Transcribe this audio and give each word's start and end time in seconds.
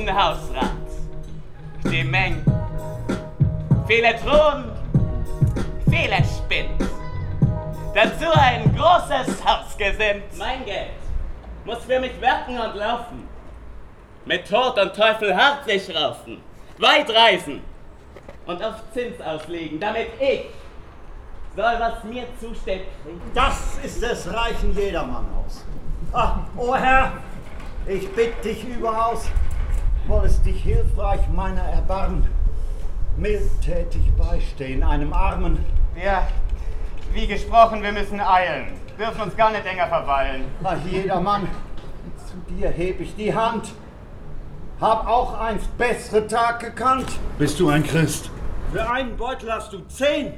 köstlichen 0.00 0.16
Hausrat, 0.16 0.70
die 1.84 2.04
Menge, 2.04 2.42
viele 3.86 4.16
Thron, 4.16 4.64
viele 5.88 6.16
Spind. 6.24 6.90
Dazu 7.94 8.30
ein 8.32 8.74
großes 8.76 9.44
Haus 9.44 9.76
gesinnt. 9.76 10.24
Mein 10.38 10.64
Geld 10.64 10.90
muss 11.64 11.84
für 11.84 12.00
mich 12.00 12.18
werken 12.20 12.58
und 12.58 12.74
laufen. 12.76 13.28
Mit 14.24 14.48
Tod 14.48 14.78
und 14.78 14.94
Teufel 14.94 15.36
hart 15.36 15.64
sich 15.64 15.94
raufen, 15.94 16.40
weit 16.78 17.10
reisen 17.10 17.62
und 18.46 18.62
auf 18.62 18.76
Zins 18.92 19.20
auslegen, 19.20 19.80
damit 19.80 20.08
ich 20.20 20.46
soll, 21.56 21.74
was 21.78 22.04
mir 22.04 22.26
zusteht, 22.40 22.86
kriegen. 23.02 23.20
Das 23.34 23.78
ist 23.82 24.02
des 24.02 24.32
reichen 24.32 24.74
Jedermann 24.76 25.26
aus. 25.44 25.64
Ach, 26.12 26.36
o 26.56 26.74
Herr, 26.74 27.12
ich 27.86 28.08
bitte 28.12 28.40
dich 28.42 28.64
überaus, 28.64 29.26
wollest 30.06 30.44
dich 30.44 30.62
hilfreich 30.62 31.20
meiner 31.34 31.62
erbarmen, 31.62 32.26
mildtätig 33.16 34.12
beistehen, 34.16 34.82
einem 34.82 35.12
Armen. 35.12 35.64
Ja, 36.02 36.26
wie 37.12 37.26
gesprochen, 37.26 37.82
wir 37.82 37.92
müssen 37.92 38.20
eilen. 38.20 38.68
Dürfen 38.98 39.22
uns 39.22 39.36
gar 39.36 39.50
nicht 39.50 39.64
länger 39.64 39.86
verweilen. 39.88 40.44
Ach, 40.62 40.76
Jedermann, 40.90 41.48
zu 42.16 42.54
dir 42.54 42.70
heb 42.70 43.00
ich 43.00 43.14
die 43.16 43.34
Hand. 43.34 43.72
Hab 44.80 45.06
auch 45.06 45.38
einst 45.38 45.76
bessere 45.76 46.26
Tag 46.26 46.60
gekannt. 46.60 47.06
Bist 47.38 47.60
du 47.60 47.68
ein 47.68 47.82
Christ? 47.82 48.30
Für 48.72 48.88
einen 48.88 49.16
Beutel 49.16 49.52
hast 49.52 49.72
du 49.72 49.80
zehn. 49.88 50.34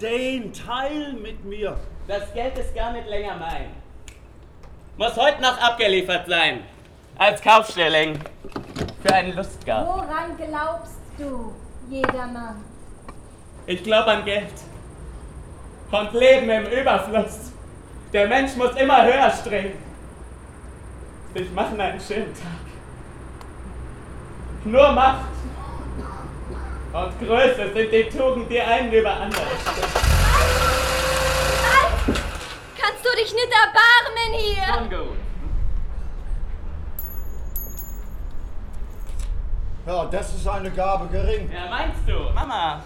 Den 0.00 0.52
Teil 0.52 1.12
mit 1.14 1.44
mir. 1.44 1.76
Das 2.08 2.32
Geld 2.34 2.58
ist 2.58 2.74
gar 2.74 2.92
nicht 2.92 3.08
länger 3.08 3.36
mein. 3.36 3.66
Muss 4.96 5.16
heute 5.16 5.40
noch 5.42 5.58
abgeliefert 5.60 6.26
sein. 6.28 6.60
Als 7.16 7.40
Kaufstelling. 7.42 8.18
Für 9.04 9.14
einen 9.14 9.36
Lustgarten. 9.36 9.86
Woran 9.86 10.36
glaubst 10.38 10.96
du, 11.18 11.52
jedermann? 11.90 12.64
Ich 13.66 13.82
glaube 13.82 14.10
an 14.10 14.24
Geld. 14.24 14.52
Und 15.90 16.12
Leben 16.14 16.48
im 16.48 16.66
Überfluss. 16.66 17.52
Der 18.14 18.26
Mensch 18.28 18.56
muss 18.56 18.74
immer 18.76 19.04
höher 19.04 19.30
streben. 19.30 19.78
Ich 21.34 21.50
mache 21.52 21.78
einen 21.78 22.00
schönen 22.00 22.32
Tag. 22.32 22.64
Nur 24.64 24.92
Macht 24.92 25.26
und 26.94 27.18
Größe 27.20 27.72
sind 27.74 27.92
die 27.92 28.08
Tugend, 28.08 28.50
die 28.50 28.60
einen 28.60 28.90
über 28.90 29.12
andere. 29.12 29.42
Nein! 31.62 32.14
Kannst 32.80 33.04
du 33.04 33.10
dich 33.16 33.34
nicht 33.34 33.52
erbarmen 33.52 34.32
hier? 34.38 34.74
Schon 34.74 34.88
gut. 34.88 35.23
Ja, 39.86 40.06
das 40.06 40.34
ist 40.34 40.48
eine 40.48 40.70
Gabe 40.70 41.06
gering. 41.08 41.50
Ja, 41.52 41.68
meinst 41.68 42.00
du, 42.06 42.32
Mama? 42.34 42.82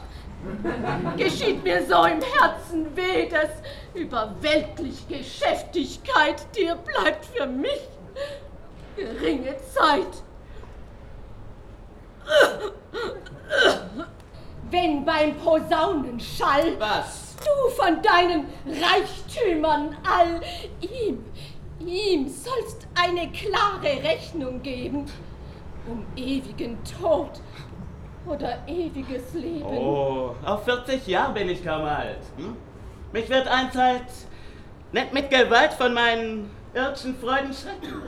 Geschieht 1.17 1.63
mir 1.63 1.85
so 1.87 2.05
im 2.05 2.21
Herzen 2.21 2.97
weh, 2.97 3.29
dass 3.29 3.51
über 3.95 4.35
weltlich 4.41 5.07
Geschäftigkeit 5.09 6.45
dir 6.57 6.75
bleibt 6.77 7.25
für 7.27 7.47
mich 7.47 7.89
geringe 8.97 9.57
Zeit. 9.73 10.23
Wenn 14.71 15.05
beim 15.05 15.35
Posaunenschall 15.37 16.79
Was? 16.79 17.37
du 17.37 17.71
von 17.71 18.03
deinen 18.03 18.47
Reichtümern 18.67 19.97
all 20.05 20.41
ihm, 20.81 21.25
ihm 21.81 22.29
sollst 22.29 22.87
eine 22.95 23.31
klare 23.31 24.03
Rechnung 24.03 24.63
geben, 24.63 25.07
um 25.89 26.05
ewigen 26.17 26.79
Tod 26.85 27.41
oder 28.27 28.59
ewiges 28.67 29.33
Leben. 29.35 29.67
Oh, 29.67 30.35
auf 30.45 30.65
40 30.65 31.07
Jahre 31.07 31.33
bin 31.33 31.49
ich 31.49 31.65
kaum 31.65 31.85
alt. 31.85 32.21
Hm? 32.37 32.57
Mich 33.13 33.29
wird 33.29 33.49
einzahlt 33.49 34.05
nicht 34.93 35.13
mit 35.13 35.31
Gewalt 35.31 35.73
von 35.75 35.93
meinen 35.93 36.51
irdischen 36.75 37.17
Freuden 37.19 37.53
schrecken. 37.53 38.03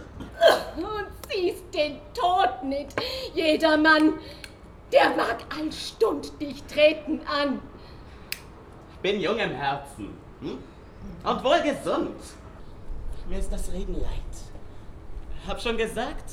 Und 0.76 1.06
siehst 1.28 1.74
den 1.74 1.98
Tod 2.14 2.64
nicht. 2.64 2.94
Jedermann, 3.34 4.14
der 4.92 5.10
mag 5.10 5.38
allstund 5.58 6.40
dich 6.40 6.62
treten 6.64 7.20
an. 7.26 7.60
Ich 8.92 8.98
bin 8.98 9.20
jung 9.20 9.38
im 9.38 9.52
Herzen 9.52 10.14
hm? 10.40 10.58
und 11.24 11.44
wohl 11.44 11.60
gesund. 11.62 12.16
Mir 13.28 13.38
ist 13.38 13.52
das 13.52 13.72
Reden 13.72 13.94
leid. 13.94 14.10
Hab 15.46 15.60
schon 15.60 15.76
gesagt, 15.76 16.32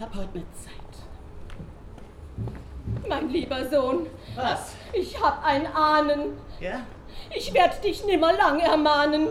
hab 0.00 0.14
heute 0.14 0.38
nicht 0.38 0.46
Zeit. 0.56 0.74
Mein 3.08 3.28
lieber 3.30 3.68
Sohn, 3.68 4.06
Was? 4.36 4.74
ich 4.92 5.20
hab 5.20 5.44
ein 5.44 5.66
Ahnen. 5.66 6.38
Ja? 6.60 6.80
Ich 7.30 7.52
werd 7.54 7.82
dich 7.82 8.04
nimmer 8.04 8.32
lang 8.32 8.60
ermahnen. 8.60 9.28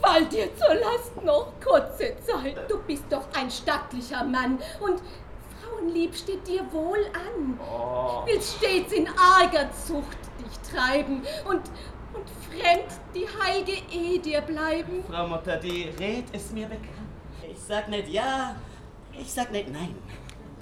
Fall 0.00 0.24
dir 0.26 0.48
zur 0.56 0.74
Last 0.74 1.22
noch 1.24 1.52
kurze 1.62 2.14
Zeit. 2.24 2.70
Du 2.70 2.78
bist 2.86 3.04
doch 3.10 3.26
ein 3.38 3.50
stattlicher 3.50 4.24
Mann 4.24 4.58
und 4.80 5.00
Frauenlieb 5.60 6.14
steht 6.14 6.46
dir 6.46 6.64
wohl 6.72 7.04
an. 7.12 7.58
Oh. 7.60 8.22
Willst 8.26 8.56
stets 8.56 8.92
in 8.92 9.08
arger 9.08 9.70
Zucht 9.72 10.16
dich 10.38 10.72
treiben 10.72 11.22
und, 11.48 11.62
und 12.16 12.28
fremd 12.50 12.90
die 13.14 13.26
heilige 13.42 13.72
Ehe 13.92 14.18
dir 14.18 14.40
bleiben. 14.40 15.04
Frau 15.10 15.26
Mutter, 15.26 15.56
die 15.56 15.90
Red 15.98 16.24
ist 16.34 16.52
mir 16.52 16.66
bekannt. 16.66 17.10
Ich 17.48 17.58
sag 17.60 17.88
nicht 17.88 18.08
ja, 18.08 18.56
ich 19.12 19.32
sag 19.32 19.50
nicht 19.52 19.68
nein. 19.72 19.94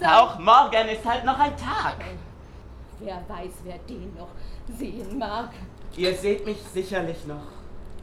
Auch 0.05 0.39
morgen 0.39 0.89
ist 0.89 1.05
halt 1.05 1.25
noch 1.25 1.39
ein 1.39 1.57
Tag. 1.57 1.97
Wer 3.01 3.17
weiß, 3.29 3.53
wer 3.65 3.79
den 3.89 4.15
noch 4.15 4.29
sehen 4.79 5.19
mag. 5.19 5.51
Ihr 5.97 6.15
seht 6.15 6.45
mich 6.45 6.59
sicherlich 6.73 7.25
noch 7.27 7.47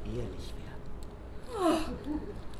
ehrlich 0.05 0.53
werden. 0.57 1.81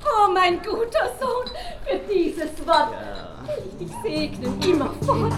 Oh, 0.03 0.31
mein 0.33 0.57
guter 0.61 1.11
Sohn, 1.19 1.45
für 1.85 1.99
dieses 2.11 2.65
Wort 2.67 2.91
Ja. 2.93 3.47
will 3.47 3.63
ich 3.79 3.87
dich 3.87 3.93
segnen 4.03 4.61
immerfort. 4.61 5.33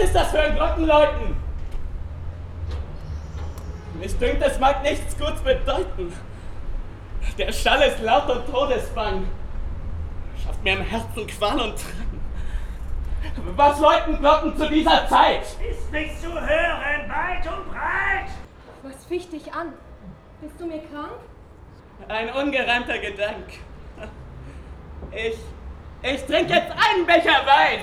Ist 0.00 0.14
das 0.14 0.30
für 0.30 0.40
ein 0.40 0.54
Glockenläuten? 0.54 1.36
Mich 3.94 4.18
dünkt, 4.18 4.42
es 4.42 4.58
mag 4.58 4.82
nichts 4.82 5.16
Gutes 5.18 5.40
bedeuten. 5.40 6.12
Der 7.36 7.52
Schall 7.52 7.82
ist 7.82 8.00
laut 8.00 8.28
und 8.30 8.46
todesbang. 8.50 9.28
Schafft 10.42 10.62
mir 10.64 10.74
im 10.74 10.82
Herzen 10.82 11.26
Qual 11.26 11.60
und 11.60 11.74
Drang. 11.74 12.20
Was 13.56 13.78
läuten 13.80 14.18
Glocken 14.18 14.56
zu 14.56 14.68
dieser 14.68 15.06
Zeit? 15.08 15.42
Ist 15.42 15.92
nicht 15.92 16.20
zu 16.20 16.28
hören, 16.28 17.08
weit 17.08 17.46
und 17.46 17.70
breit. 17.70 18.30
Was 18.82 19.04
ficht 19.04 19.32
dich 19.32 19.52
an? 19.52 19.74
Bist 20.40 20.58
du 20.58 20.66
mir 20.66 20.80
krank? 20.90 21.20
Ein 22.08 22.30
ungereimter 22.30 22.98
Gedank. 22.98 23.46
Ich, 25.12 25.36
ich 26.02 26.24
trinke 26.24 26.54
jetzt 26.54 26.72
einen 26.72 27.06
Becher 27.06 27.44
Wein. 27.44 27.80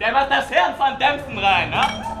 Der 0.00 0.12
macht 0.12 0.30
das 0.30 0.48
Hirn 0.48 0.74
von 0.76 0.98
Dämpfen 0.98 1.38
rein, 1.38 1.70
ne? 1.70 2.13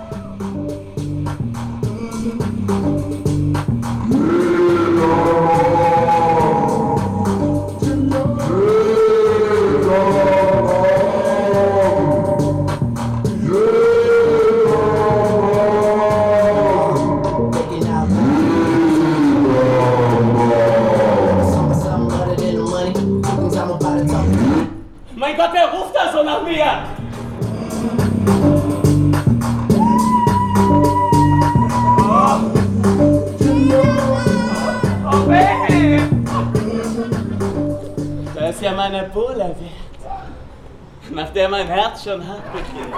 Ja 38.64 38.72
meine 38.72 39.02
Buhle 39.04 39.54
wert, 39.60 41.10
nach 41.10 41.28
der 41.30 41.48
mein 41.50 41.66
Herz 41.66 42.04
schon 42.04 42.26
hart 42.26 42.50
begehrt. 42.50 42.88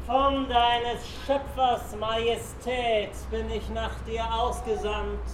Von 0.06 0.48
deines 0.48 1.00
Schöpfers 1.26 1.96
Majestät 1.98 3.10
bin 3.32 3.50
ich 3.50 3.68
nach 3.70 3.98
dir 4.06 4.24
ausgesandt. 4.32 5.24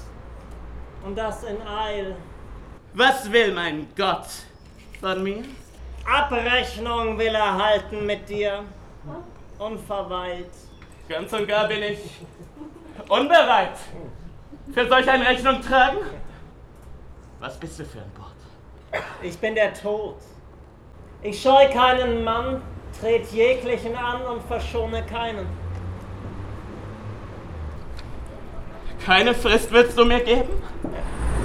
Und 1.05 1.19
das 1.19 1.45
in 1.45 1.61
Eil. 1.61 2.17
Was 2.95 3.31
will 3.31 3.53
mein 3.53 3.89
Gott 3.95 4.27
von 5.01 5.23
mir? 5.23 5.45
Abrechnung 6.11 7.19
will 7.19 7.35
er 7.35 7.63
halten 7.63 8.07
mit 8.07 8.27
dir. 8.27 8.65
Unverweilt. 9.59 10.55
Ganz 11.11 11.31
und 11.35 11.47
gar 11.47 11.69
bin 11.69 11.83
ich 11.83 12.01
unbereit. 13.07 13.77
Für 14.73 14.89
solch 14.89 15.11
eine 15.11 15.27
Rechnung 15.27 15.61
tragen? 15.61 15.99
Was 17.39 17.61
bist 17.61 17.81
du 17.81 17.85
für 17.85 17.99
ein 17.99 18.11
Bord? 18.13 19.05
Ich 19.23 19.37
bin 19.39 19.55
der 19.55 19.75
Tod. 19.75 20.17
Ich 21.23 21.43
scheu 21.43 21.69
keinen 21.71 22.25
Mann, 22.25 22.63
tret 22.99 23.31
jeglichen 23.31 23.95
an 23.95 24.23
und 24.23 24.43
verschone 24.45 25.03
keinen. 25.03 25.47
Keine 29.05 29.35
Frist 29.35 29.71
willst 29.71 29.99
du 29.99 30.07
mir 30.07 30.21
geben? 30.21 30.49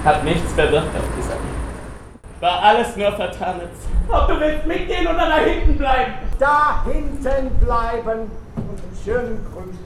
Hat 0.06 0.24
nichts 0.24 0.54
bewirkt 0.54 0.96
auf 0.96 1.04
dieser 1.18 1.32
Welt. 1.32 1.42
War 2.40 2.62
alles 2.62 2.96
nur 2.96 3.12
vertanes. 3.12 3.70
Ob 4.08 4.30
du 4.30 4.40
willst 4.40 4.66
mitgehen 4.66 5.08
oder 5.08 5.28
da 5.28 5.40
hinten 5.40 5.78
bleiben? 5.78 6.14
Da 6.40 6.86
hinten 6.86 7.60
bleiben 7.60 8.32
und 8.56 8.80
im 8.80 9.04
schönen 9.04 9.46
Grün. 9.52 9.78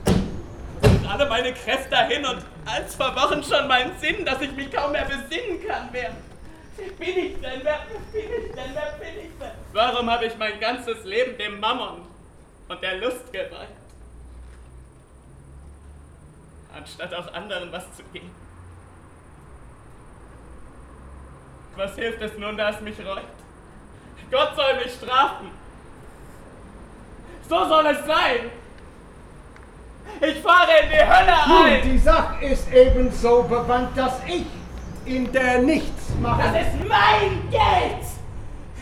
Und 0.82 1.10
alle 1.10 1.28
meine 1.28 1.52
Kräfte 1.52 1.90
dahin 1.90 2.24
und 2.26 2.44
als 2.64 2.94
vor 2.94 3.12
Wochen 3.16 3.42
schon 3.42 3.66
mein 3.66 3.90
Sinn, 4.00 4.24
dass 4.24 4.40
ich 4.40 4.52
mich 4.54 4.70
kaum 4.70 4.92
mehr 4.92 5.06
besinnen 5.06 5.66
kann. 5.66 5.88
Wer 5.90 6.10
bin 6.98 7.18
ich 7.18 7.40
denn? 7.40 7.60
Wer 7.62 7.80
bin 8.12 8.22
ich 8.22 8.52
denn? 8.52 8.74
Wer 8.74 8.92
bin 8.98 9.18
ich 9.24 9.38
denn? 9.38 9.50
Warum 9.72 10.10
habe 10.10 10.26
ich 10.26 10.36
mein 10.36 10.58
ganzes 10.60 11.04
Leben 11.04 11.36
dem 11.38 11.60
Mammon 11.60 12.02
und 12.68 12.82
der 12.82 12.96
Lust 12.96 13.32
geweiht? 13.32 13.68
Anstatt 16.74 17.12
auch 17.14 17.32
anderen 17.32 17.72
was 17.72 17.84
zu 17.96 18.02
geben. 18.12 18.30
Was 21.76 21.94
hilft 21.96 22.20
es 22.22 22.36
nun, 22.38 22.56
da 22.56 22.70
es 22.70 22.80
mich 22.80 22.98
reut? 23.04 23.22
Gott 24.30 24.54
soll 24.54 24.74
mich 24.76 24.92
strafen. 24.92 25.50
So 27.48 27.68
soll 27.68 27.86
es 27.86 27.98
sein. 28.06 28.50
Ich 30.20 30.40
fahre 30.40 30.70
in 30.82 30.88
die 30.90 30.96
Hölle 30.96 31.36
Nun, 31.48 31.66
ein. 31.66 31.82
die 31.82 31.98
Sache 31.98 32.44
ist 32.44 32.70
ebenso 32.72 33.42
bewandt, 33.44 33.96
dass 33.96 34.20
ich 34.26 34.44
in 35.04 35.32
der 35.32 35.62
nichts 35.62 36.10
mache. 36.20 36.42
Das 36.42 36.66
ist 36.66 36.88
mein 36.88 37.50
Geld! 37.50 38.06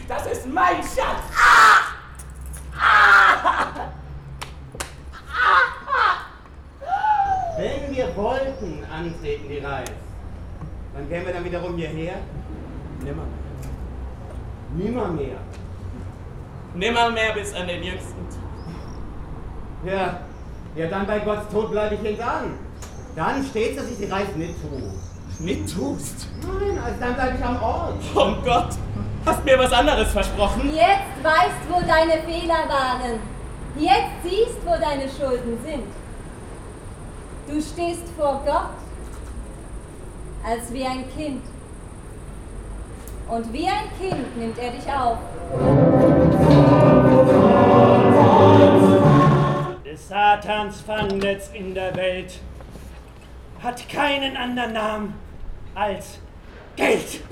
Das 0.09 0.27
ist 0.27 0.47
mein 0.47 0.77
Schatz! 0.77 1.23
Ah! 1.37 1.79
Wenn 7.57 7.95
wir 7.95 8.17
wollten 8.17 8.85
antreten 8.85 9.49
die 9.49 9.59
Reise, 9.59 9.93
dann 10.95 11.09
kämen 11.09 11.27
wir 11.27 11.33
dann 11.33 11.45
wiederum 11.45 11.77
hierher? 11.77 12.15
Nimmer 13.03 13.25
mehr. 13.25 14.85
Nimmermehr. 14.85 15.39
Nimmermehr 16.75 17.35
bis 17.35 17.53
an 17.55 17.67
den 17.67 17.83
jüngsten 17.83 18.29
Tag. 18.29 18.39
Ja, 19.85 20.21
ja, 20.77 20.87
dann 20.89 21.07
bei 21.07 21.19
Gottes 21.19 21.49
Tod 21.53 21.71
bleibe 21.73 21.97
ich 21.97 22.01
hintan. 22.01 22.59
Dann 23.17 23.45
steht, 23.45 23.77
dass 23.77 23.91
ich 23.91 23.99
die 23.99 24.05
Reise 24.05 24.39
nicht 24.39 24.55
tue. 24.63 24.93
Nicht 25.41 25.73
tust. 25.73 26.27
Nein, 26.43 26.79
also 26.85 26.97
dann 27.01 27.15
bleibe 27.15 27.37
ich 27.39 27.45
am 27.45 27.63
Ort. 27.63 28.03
Oh 28.15 28.35
Gott! 28.45 28.71
Hast 29.25 29.45
mir 29.45 29.59
was 29.59 29.73
anderes 29.73 30.11
versprochen? 30.11 30.75
Jetzt 30.75 31.23
weißt, 31.23 31.69
wo 31.69 31.81
deine 31.81 32.23
Fehler 32.23 32.69
waren. 32.69 33.21
Jetzt 33.77 34.23
siehst, 34.25 34.59
wo 34.65 34.71
deine 34.71 35.09
Schulden 35.09 35.59
sind. 35.65 35.85
Du 37.47 37.63
stehst 37.63 38.09
vor 38.17 38.43
Gott 38.45 38.71
als 40.45 40.73
wie 40.73 40.85
ein 40.85 41.05
Kind. 41.17 41.43
Und 43.29 43.53
wie 43.53 43.67
ein 43.67 43.91
Kind 44.01 44.37
nimmt 44.37 44.59
er 44.59 44.71
dich 44.71 44.87
auf. 44.91 45.19
Des 49.85 50.09
Satans 50.09 50.81
Fangnetz 50.81 51.51
in 51.53 51.75
der 51.75 51.95
Welt 51.95 52.41
hat 53.63 53.89
keinen 53.89 54.37
anderen 54.37 54.73
Namen 54.73 55.28
als 55.79 56.19
Geld. 56.77 57.23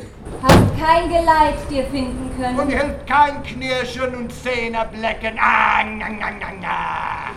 Hast 0.43 0.79
kein 0.79 1.09
Geleit 1.09 1.71
dir 1.71 1.85
finden 1.87 2.31
Und 2.31 2.37
können. 2.41 2.69
hilft 2.69 3.07
kein 3.07 3.43
Knirschen 3.43 4.15
und 4.15 4.33
Zähneblecken. 4.33 5.39
Ah, 5.41 5.83
nga, 5.83 6.09
nga, 6.09 6.31
nga, 6.31 6.51
nga. 6.53 7.31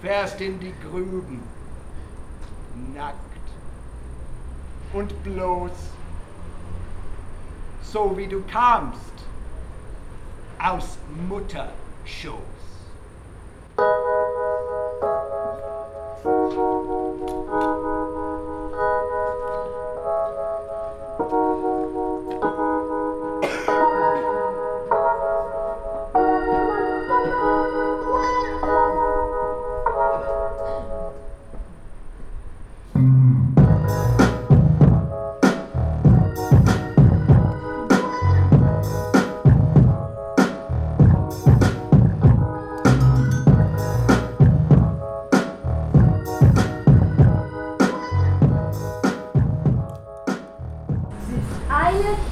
Fährst 0.00 0.40
in 0.40 0.58
die 0.58 0.74
Grüben, 0.82 1.42
nackt 2.94 3.16
und 4.94 5.22
bloß, 5.22 5.72
so 7.82 8.16
wie 8.16 8.26
du 8.26 8.42
kamst, 8.50 8.98
aus 10.58 10.96
Mutterschoß. 11.28 12.59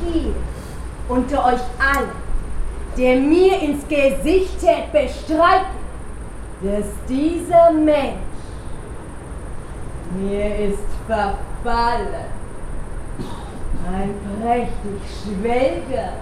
Hier 0.05 0.35
unter 1.09 1.45
euch 1.47 1.61
allen, 1.79 2.11
der 2.97 3.17
mir 3.17 3.61
ins 3.61 3.87
Gesicht 3.89 4.61
tät 4.61 4.93
bestreiten, 4.93 5.79
dass 6.63 6.87
dieser 7.09 7.71
Mensch 7.73 8.19
mir 10.19 10.71
ist 10.71 10.89
verfallen. 11.07 12.39
Ein 13.91 14.15
prächtig 14.41 15.01
Schwelger 15.23 16.13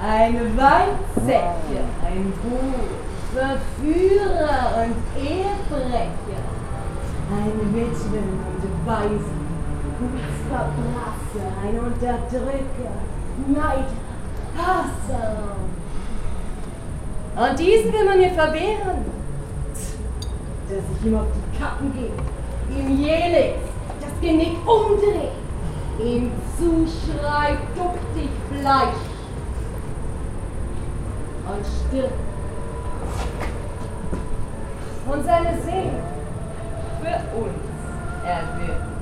Ein 0.00 0.34
Weizsäcker, 0.56 1.84
ein 2.06 2.32
Buch, 2.42 2.84
Verführer 3.32 4.84
und 4.84 4.96
Ehebrecher, 5.18 6.44
ein 7.30 7.74
Witwen 7.74 8.28
und 8.46 9.45
Waisen, 9.96 10.12
Gutsverbrasser, 10.12 11.46
ein 11.62 11.78
Unterdrücker, 11.78 12.92
Neider, 13.48 13.86
Hasser. 14.56 15.56
Und 17.36 17.58
diesen 17.58 17.92
will 17.92 18.04
man 18.04 18.18
mir 18.18 18.30
verwehren, 18.30 19.04
dass 20.68 20.98
ich 20.98 21.06
ihm 21.06 21.16
auf 21.16 21.26
die 21.34 21.58
Kappen 21.58 21.92
gehe, 21.92 22.78
ihm 22.78 22.98
jählings 22.98 23.56
das 24.00 24.20
Genick 24.20 24.56
umdrehe, 24.66 25.30
ihm 26.02 26.30
zuschreit, 26.58 27.58
duck 27.76 27.98
dich 28.14 28.30
Fleisch 28.50 28.88
und 31.46 31.66
stirbt. 31.66 32.12
Und 35.08 35.24
seine 35.24 35.60
Seele 35.62 36.02
für 37.00 37.38
uns 37.38 38.24
erwirkt. 38.24 38.95